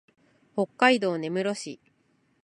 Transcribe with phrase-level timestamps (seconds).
[0.55, 1.79] 北海道根室市